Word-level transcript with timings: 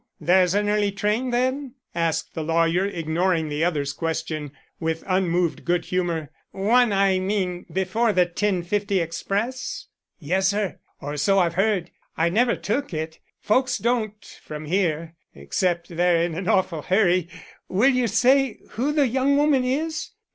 there's 0.19 0.55
an 0.55 0.67
early 0.67 0.91
train 0.91 1.29
then?" 1.29 1.75
asked 1.93 2.33
the 2.33 2.41
lawyer, 2.41 2.83
ignoring 2.85 3.49
the 3.49 3.63
other's 3.63 3.93
question 3.93 4.51
with 4.79 5.03
unmoved 5.05 5.63
good 5.63 5.85
humor. 5.85 6.31
"One, 6.49 6.91
I 6.91 7.19
mean, 7.19 7.67
before 7.71 8.11
the 8.11 8.25
10:50 8.25 8.99
express?" 8.99 9.85
"Yes, 10.17 10.47
sir, 10.47 10.79
or 11.01 11.17
so 11.17 11.37
I've 11.37 11.53
heard. 11.53 11.91
I 12.17 12.29
never 12.29 12.55
took 12.55 12.95
it. 12.95 13.19
Folks 13.41 13.77
don't 13.77 14.25
from 14.43 14.65
here, 14.65 15.13
except 15.35 15.95
they're 15.95 16.23
in 16.23 16.33
an 16.33 16.47
awful 16.47 16.81
hurry. 16.81 17.27
Will 17.69 17.91
y'er 17.91 18.07
say 18.07 18.57
who 18.71 18.91
the 18.91 19.05
young 19.07 19.37
woman 19.37 19.63
is? 19.63 20.13